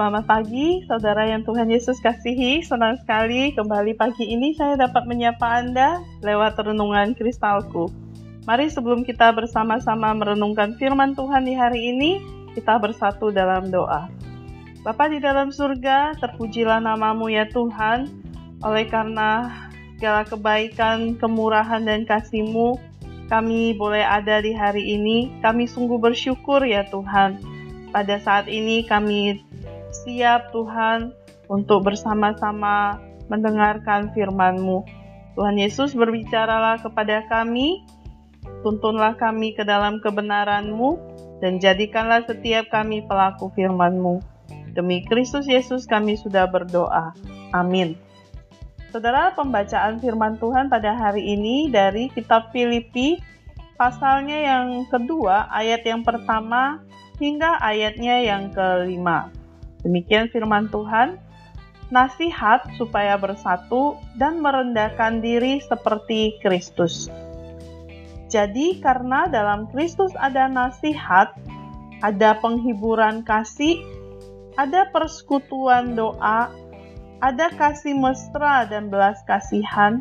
Selamat 0.00 0.24
pagi, 0.24 0.80
saudara 0.88 1.28
yang 1.28 1.44
Tuhan 1.44 1.68
Yesus 1.68 2.00
kasihi. 2.00 2.64
Senang 2.64 2.96
sekali 3.04 3.52
kembali 3.52 4.00
pagi 4.00 4.32
ini 4.32 4.56
saya 4.56 4.72
dapat 4.80 5.04
menyapa 5.04 5.60
Anda 5.60 6.00
lewat 6.24 6.56
renungan 6.56 7.12
kristalku. 7.12 7.92
Mari 8.48 8.72
sebelum 8.72 9.04
kita 9.04 9.28
bersama-sama 9.36 10.16
merenungkan 10.16 10.72
firman 10.80 11.12
Tuhan 11.12 11.44
di 11.44 11.52
hari 11.52 11.92
ini, 11.92 12.16
kita 12.56 12.80
bersatu 12.80 13.28
dalam 13.28 13.68
doa. 13.68 14.08
Bapa 14.80 15.12
di 15.12 15.20
dalam 15.20 15.52
surga, 15.52 16.16
terpujilah 16.16 16.80
namamu 16.80 17.28
ya 17.28 17.44
Tuhan, 17.52 18.08
oleh 18.64 18.88
karena 18.88 19.52
segala 20.00 20.24
kebaikan, 20.24 21.20
kemurahan, 21.20 21.84
dan 21.84 22.08
kasih-Mu, 22.08 22.80
kami 23.28 23.76
boleh 23.76 24.00
ada 24.00 24.40
di 24.40 24.56
hari 24.56 24.96
ini. 24.96 25.28
Kami 25.44 25.68
sungguh 25.68 26.00
bersyukur 26.00 26.64
ya 26.64 26.88
Tuhan. 26.88 27.36
Pada 27.92 28.16
saat 28.16 28.48
ini 28.48 28.88
kami 28.88 29.49
siap 30.04 30.52
Tuhan 30.54 31.12
untuk 31.50 31.84
bersama-sama 31.84 33.02
mendengarkan 33.28 34.10
firman-Mu. 34.16 34.82
Tuhan 35.38 35.56
Yesus 35.56 35.94
berbicaralah 35.94 36.82
kepada 36.82 37.22
kami, 37.30 37.86
tuntunlah 38.66 39.14
kami 39.16 39.54
ke 39.54 39.62
dalam 39.62 40.02
kebenaran-Mu, 40.02 40.98
dan 41.40 41.62
jadikanlah 41.62 42.26
setiap 42.26 42.68
kami 42.68 43.06
pelaku 43.06 43.48
firman-Mu. 43.54 44.20
Demi 44.74 45.02
Kristus 45.06 45.50
Yesus 45.50 45.86
kami 45.86 46.14
sudah 46.18 46.46
berdoa. 46.46 47.14
Amin. 47.50 47.98
Saudara, 48.90 49.30
pembacaan 49.38 50.02
firman 50.02 50.34
Tuhan 50.42 50.66
pada 50.66 50.98
hari 50.98 51.22
ini 51.22 51.70
dari 51.70 52.10
kitab 52.10 52.50
Filipi, 52.50 53.22
pasalnya 53.78 54.34
yang 54.34 54.86
kedua, 54.90 55.46
ayat 55.50 55.86
yang 55.86 56.02
pertama 56.02 56.82
hingga 57.22 57.58
ayatnya 57.62 58.18
yang 58.18 58.50
kelima. 58.50 59.30
Demikian 59.80 60.28
firman 60.28 60.68
Tuhan, 60.68 61.16
nasihat 61.90 62.64
supaya 62.78 63.18
bersatu 63.18 63.98
dan 64.14 64.38
merendahkan 64.38 65.18
diri 65.20 65.58
seperti 65.64 66.38
Kristus. 66.40 67.10
Jadi 68.30 68.78
karena 68.78 69.26
dalam 69.26 69.66
Kristus 69.74 70.14
ada 70.14 70.46
nasihat, 70.46 71.34
ada 71.98 72.38
penghiburan 72.38 73.26
kasih, 73.26 73.82
ada 74.54 74.86
persekutuan 74.94 75.98
doa, 75.98 76.46
ada 77.18 77.46
kasih 77.58 77.98
mesra 77.98 78.70
dan 78.70 78.86
belas 78.86 79.18
kasihan. 79.26 79.98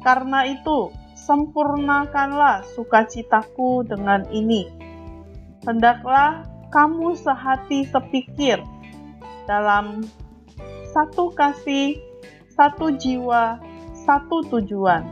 Karena 0.00 0.48
itu, 0.48 0.88
sempurnakanlah 1.12 2.64
sukacitaku 2.72 3.84
dengan 3.84 4.24
ini. 4.32 4.64
Hendaklah 5.68 6.48
kamu 6.72 7.12
sehati 7.12 7.84
sepikir, 7.84 8.64
dalam 9.44 10.04
satu 10.90 11.30
kasih, 11.32 11.96
satu 12.52 12.92
jiwa, 12.98 13.62
satu 14.04 14.42
tujuan, 14.50 15.06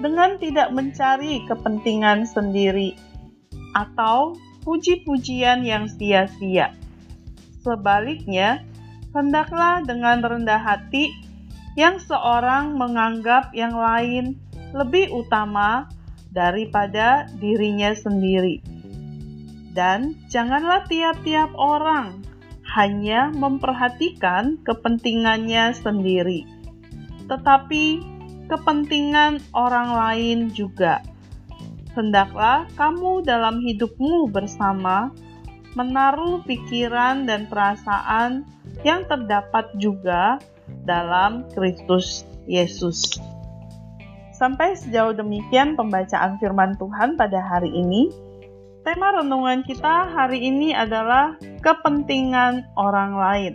dengan 0.00 0.40
tidak 0.40 0.72
mencari 0.72 1.44
kepentingan 1.44 2.24
sendiri 2.24 2.96
atau 3.76 4.34
puji-pujian 4.64 5.62
yang 5.62 5.86
sia-sia. 5.86 6.72
Sebaliknya, 7.60 8.64
hendaklah 9.12 9.84
dengan 9.84 10.24
rendah 10.24 10.58
hati 10.58 11.12
yang 11.76 12.00
seorang 12.00 12.74
menganggap 12.74 13.52
yang 13.52 13.76
lain 13.76 14.40
lebih 14.74 15.12
utama 15.12 15.86
daripada 16.34 17.30
dirinya 17.38 17.94
sendiri. 17.94 18.58
Dan 19.74 20.18
janganlah 20.30 20.86
tiap-tiap 20.86 21.50
orang 21.54 22.23
hanya 22.74 23.30
memperhatikan 23.30 24.58
kepentingannya 24.66 25.70
sendiri, 25.78 26.42
tetapi 27.30 28.02
kepentingan 28.50 29.38
orang 29.54 29.94
lain 29.94 30.38
juga. 30.50 31.00
Hendaklah 31.94 32.66
kamu 32.74 33.22
dalam 33.22 33.62
hidupmu 33.62 34.26
bersama 34.34 35.14
menaruh 35.78 36.42
pikiran 36.42 37.26
dan 37.30 37.46
perasaan 37.46 38.42
yang 38.82 39.06
terdapat 39.06 39.70
juga 39.78 40.42
dalam 40.82 41.46
Kristus 41.54 42.26
Yesus. 42.50 43.14
Sampai 44.34 44.74
sejauh 44.74 45.14
demikian 45.14 45.78
pembacaan 45.78 46.42
firman 46.42 46.74
Tuhan 46.74 47.14
pada 47.14 47.38
hari 47.38 47.70
ini. 47.70 48.10
Tema 48.82 49.14
renungan 49.14 49.62
kita 49.62 50.10
hari 50.10 50.42
ini 50.42 50.74
adalah 50.74 51.38
kepentingan 51.64 52.68
orang 52.76 53.12
lain. 53.16 53.54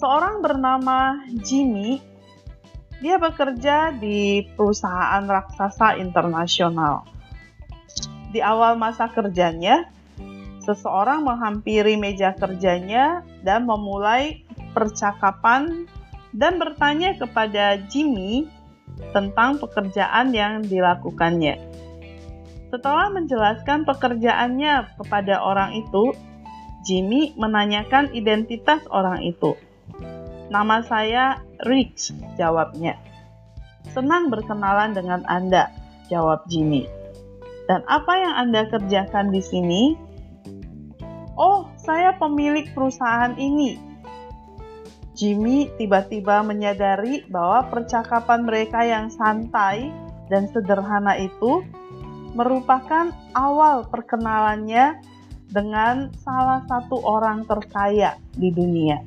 Seorang 0.00 0.40
bernama 0.40 1.20
Jimmy, 1.44 2.00
dia 3.04 3.20
bekerja 3.20 3.92
di 3.92 4.48
perusahaan 4.56 5.20
raksasa 5.28 6.00
internasional. 6.00 7.04
Di 8.32 8.40
awal 8.40 8.80
masa 8.80 9.12
kerjanya, 9.12 9.92
seseorang 10.64 11.22
menghampiri 11.22 12.00
meja 12.00 12.32
kerjanya 12.32 13.20
dan 13.44 13.68
memulai 13.68 14.42
percakapan 14.72 15.84
dan 16.32 16.56
bertanya 16.56 17.14
kepada 17.14 17.78
Jimmy 17.92 18.48
tentang 19.12 19.60
pekerjaan 19.60 20.32
yang 20.32 20.64
dilakukannya. 20.64 21.60
Setelah 22.72 23.06
menjelaskan 23.12 23.86
pekerjaannya 23.86 24.98
kepada 24.98 25.38
orang 25.38 25.78
itu, 25.78 26.10
Jimmy 26.84 27.32
menanyakan 27.40 28.12
identitas 28.12 28.84
orang 28.92 29.24
itu. 29.24 29.56
Nama 30.52 30.84
saya 30.84 31.40
Rich, 31.64 32.12
jawabnya. 32.36 33.00
Senang 33.90 34.28
berkenalan 34.28 34.92
dengan 34.92 35.24
Anda, 35.24 35.72
jawab 36.12 36.44
Jimmy. 36.52 36.84
Dan 37.64 37.80
apa 37.88 38.12
yang 38.20 38.34
Anda 38.36 38.68
kerjakan 38.68 39.32
di 39.32 39.40
sini? 39.40 39.82
Oh, 41.34 41.72
saya 41.80 42.14
pemilik 42.20 42.68
perusahaan 42.76 43.32
ini. 43.40 43.80
Jimmy 45.16 45.72
tiba-tiba 45.80 46.44
menyadari 46.44 47.24
bahwa 47.30 47.64
percakapan 47.70 48.44
mereka 48.44 48.84
yang 48.84 49.08
santai 49.08 49.88
dan 50.28 50.50
sederhana 50.50 51.16
itu 51.16 51.62
merupakan 52.34 53.14
awal 53.32 53.86
perkenalannya 53.86 54.98
dengan 55.54 56.10
salah 56.18 56.66
satu 56.66 56.98
orang 57.06 57.46
terkaya 57.46 58.18
di 58.34 58.50
dunia. 58.50 58.98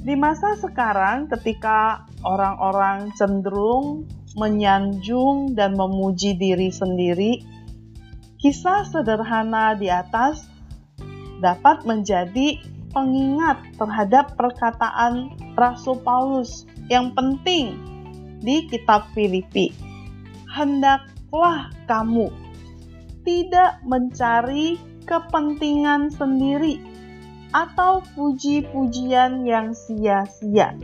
Di 0.00 0.14
masa 0.14 0.54
sekarang, 0.56 1.26
ketika 1.28 2.06
orang-orang 2.22 3.10
cenderung 3.18 4.06
menyanjung 4.38 5.58
dan 5.58 5.74
memuji 5.74 6.38
diri 6.38 6.70
sendiri, 6.70 7.42
kisah 8.38 8.86
sederhana 8.86 9.74
di 9.74 9.90
atas 9.90 10.46
dapat 11.42 11.82
menjadi 11.82 12.62
pengingat 12.94 13.58
terhadap 13.74 14.38
perkataan 14.38 15.34
Rasul 15.58 15.98
Paulus 16.00 16.64
yang 16.86 17.10
penting 17.12 17.74
di 18.40 18.70
Kitab 18.70 19.10
Filipi. 19.12 19.74
Hendak 20.48 21.10
Hendaklah 21.30 21.70
kamu 21.86 22.26
tidak 23.22 23.80
mencari 23.84 24.80
kepentingan 25.04 26.10
sendiri 26.12 26.80
atau 27.50 28.00
puji-pujian 28.14 29.42
yang 29.42 29.74
sia-sia. 29.74 30.78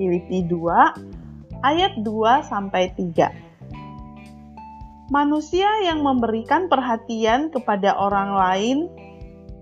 Filipi 0.00 0.48
2 0.48 1.60
ayat 1.60 1.92
2 2.00 2.48
sampai 2.48 2.88
3. 2.96 5.10
Manusia 5.10 5.66
yang 5.84 6.06
memberikan 6.06 6.70
perhatian 6.70 7.50
kepada 7.50 7.98
orang 7.98 8.30
lain 8.32 8.78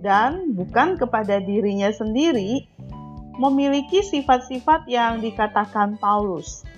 dan 0.05 0.55
bukan 0.55 1.01
kepada 1.01 1.43
dirinya 1.43 1.91
sendiri 1.91 2.69
memiliki 3.41 4.05
sifat-sifat 4.05 4.87
yang 4.87 5.19
dikatakan 5.19 5.99
Paulus 5.99 6.69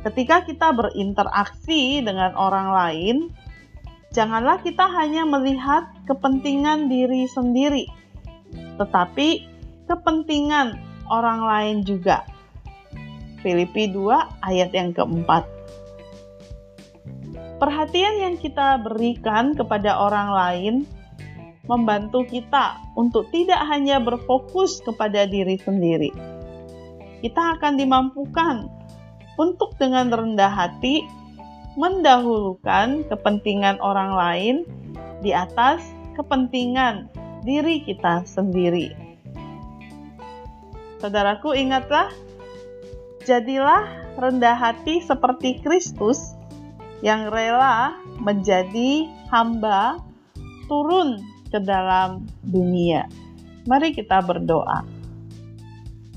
ketika 0.00 0.44
kita 0.44 0.72
berinteraksi 0.72 2.00
dengan 2.00 2.32
orang 2.36 2.68
lain, 2.72 3.16
janganlah 4.10 4.58
kita 4.62 4.86
hanya 4.90 5.22
melihat 5.22 5.86
kepentingan 6.06 6.90
diri 6.90 7.30
sendiri, 7.30 7.86
tetapi 8.78 9.46
kepentingan 9.86 10.78
orang 11.10 11.40
lain 11.42 11.76
juga. 11.86 12.26
Filipi 13.40 13.88
2 13.88 14.44
ayat 14.44 14.70
yang 14.76 14.92
keempat. 14.92 15.48
Perhatian 17.60 18.20
yang 18.20 18.36
kita 18.40 18.80
berikan 18.80 19.52
kepada 19.52 19.96
orang 20.00 20.28
lain 20.32 20.74
membantu 21.68 22.24
kita 22.26 22.80
untuk 22.96 23.28
tidak 23.30 23.60
hanya 23.68 24.00
berfokus 24.00 24.80
kepada 24.82 25.28
diri 25.28 25.60
sendiri. 25.60 26.10
Kita 27.20 27.60
akan 27.60 27.76
dimampukan 27.76 28.64
untuk 29.36 29.76
dengan 29.76 30.08
rendah 30.08 30.48
hati 30.48 31.04
mendahulukan 31.78 33.06
kepentingan 33.06 33.78
orang 33.78 34.10
lain 34.14 34.56
di 35.22 35.30
atas 35.30 35.84
kepentingan 36.18 37.06
diri 37.46 37.84
kita 37.86 38.26
sendiri. 38.26 38.92
Saudaraku, 41.00 41.56
ingatlah, 41.56 42.12
jadilah 43.24 43.88
rendah 44.20 44.52
hati 44.52 45.00
seperti 45.00 45.62
Kristus 45.64 46.36
yang 47.00 47.32
rela 47.32 47.96
menjadi 48.20 49.08
hamba 49.32 49.96
turun 50.68 51.24
ke 51.48 51.56
dalam 51.64 52.28
dunia. 52.44 53.08
Mari 53.64 53.96
kita 53.96 54.20
berdoa. 54.20 54.84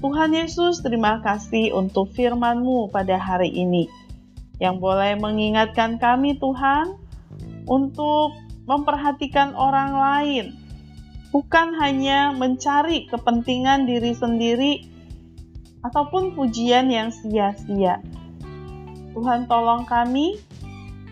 Tuhan 0.03 0.35
Yesus, 0.35 0.83
terima 0.83 1.23
kasih 1.23 1.71
untuk 1.71 2.11
firman-Mu 2.11 2.91
pada 2.91 3.15
hari 3.15 3.55
ini 3.55 3.87
yang 4.63 4.79
boleh 4.79 5.19
mengingatkan 5.19 5.99
kami 5.99 6.39
Tuhan 6.39 6.95
untuk 7.67 8.31
memperhatikan 8.63 9.51
orang 9.59 9.91
lain, 9.91 10.45
bukan 11.35 11.75
hanya 11.83 12.31
mencari 12.31 13.11
kepentingan 13.11 13.83
diri 13.83 14.15
sendiri 14.15 14.87
ataupun 15.83 16.31
pujian 16.31 16.87
yang 16.87 17.11
sia-sia. 17.11 17.99
Tuhan 19.11 19.51
tolong 19.51 19.83
kami 19.83 20.39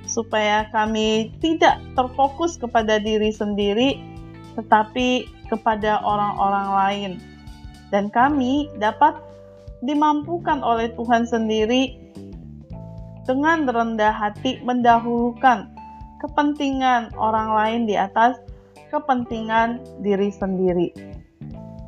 supaya 0.08 0.72
kami 0.72 1.36
tidak 1.44 1.84
terfokus 2.00 2.56
kepada 2.56 3.04
diri 3.04 3.36
sendiri, 3.36 4.00
tetapi 4.56 5.28
kepada 5.52 6.00
orang-orang 6.00 6.68
lain, 6.72 7.12
dan 7.92 8.08
kami 8.08 8.72
dapat 8.80 9.20
dimampukan 9.84 10.64
oleh 10.64 10.88
Tuhan 10.96 11.28
sendiri 11.28 12.00
dengan 13.26 13.70
rendah 13.70 14.14
hati 14.14 14.62
mendahulukan 14.66 15.70
kepentingan 16.22 17.14
orang 17.18 17.50
lain 17.54 17.82
di 17.90 17.98
atas 17.98 18.38
kepentingan 18.94 19.82
diri 20.06 20.30
sendiri. 20.30 20.90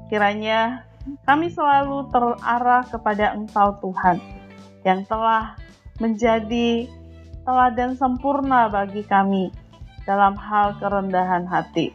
Kiranya 0.09 0.85
kami 1.27 1.51
selalu 1.51 2.07
terarah 2.09 2.87
kepada 2.87 3.35
Engkau, 3.35 3.75
Tuhan, 3.83 4.17
yang 4.87 5.03
telah 5.05 5.59
menjadi 5.99 6.87
teladan 7.43 7.99
sempurna 7.99 8.71
bagi 8.71 9.03
kami 9.03 9.51
dalam 10.07 10.33
hal 10.39 10.79
kerendahan 10.79 11.43
hati. 11.43 11.91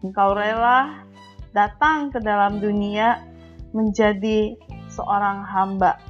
Engkau 0.00 0.32
rela 0.32 1.04
datang 1.52 2.08
ke 2.08 2.18
dalam 2.22 2.62
dunia 2.62 3.20
menjadi 3.76 4.56
seorang 4.88 5.44
hamba. 5.44 6.00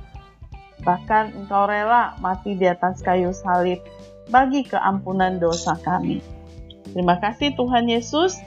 Bahkan 0.82 1.34
engkau 1.34 1.66
rela 1.66 2.14
mati 2.22 2.54
di 2.54 2.66
atas 2.66 3.02
kayu 3.02 3.34
salib 3.34 3.82
bagi 4.28 4.62
keampunan 4.64 5.40
dosa 5.40 5.74
kami. 5.80 6.20
Terima 6.92 7.20
kasih 7.20 7.52
Tuhan 7.56 7.88
Yesus, 7.88 8.38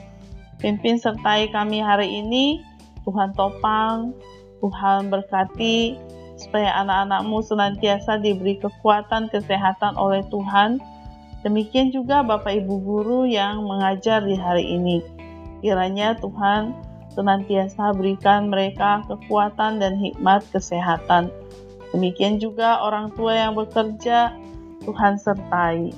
pimpin 0.58 0.98
sertai 0.98 1.50
kami 1.50 1.82
hari 1.82 2.22
ini. 2.22 2.62
Tuhan 3.02 3.34
topang, 3.34 4.14
Tuhan 4.62 5.10
berkati, 5.10 5.98
supaya 6.38 6.70
anak-anakmu 6.82 7.42
senantiasa 7.42 8.22
diberi 8.22 8.58
kekuatan 8.62 9.26
kesehatan 9.30 9.98
oleh 9.98 10.22
Tuhan. 10.30 10.78
Demikian 11.42 11.90
juga 11.90 12.22
Bapak 12.22 12.54
Ibu 12.62 12.74
guru 12.82 13.20
yang 13.26 13.66
mengajar 13.66 14.22
di 14.22 14.38
hari 14.38 14.78
ini. 14.78 15.02
Kiranya 15.58 16.14
Tuhan 16.22 16.74
senantiasa 17.14 17.94
berikan 17.94 18.50
mereka 18.50 19.02
kekuatan 19.10 19.82
dan 19.82 19.98
hikmat 19.98 20.46
kesehatan. 20.54 21.30
Demikian 21.92 22.40
juga 22.40 22.80
orang 22.80 23.12
tua 23.12 23.36
yang 23.36 23.52
bekerja, 23.52 24.32
Tuhan 24.82 25.20
sertai. 25.20 25.92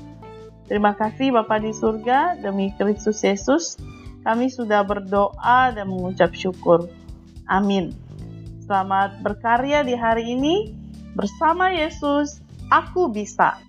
Terima 0.66 0.92
kasih 0.96 1.30
Bapak 1.30 1.62
di 1.62 1.70
surga, 1.70 2.40
demi 2.40 2.74
Kristus 2.74 3.22
Yesus, 3.22 3.78
kami 4.24 4.48
sudah 4.48 4.80
berdoa 4.82 5.70
dan 5.70 5.86
mengucap 5.92 6.32
syukur. 6.32 6.88
Amin. 7.44 7.92
Selamat 8.64 9.20
berkarya 9.20 9.84
di 9.84 9.92
hari 9.92 10.32
ini 10.32 10.72
bersama 11.12 11.68
Yesus. 11.68 12.40
Aku 12.72 13.12
bisa. 13.12 13.60